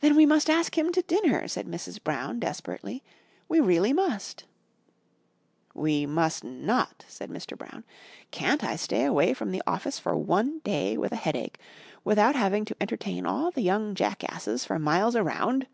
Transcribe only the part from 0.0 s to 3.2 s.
"Then we must ask him to dinner," said Mrs. Brown, desperately.